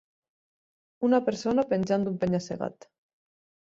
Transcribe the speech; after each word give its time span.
Una 1.09 1.21
persona 1.29 1.69
penjant 1.77 2.09
d'un 2.11 2.19
penya-segat. 2.27 2.93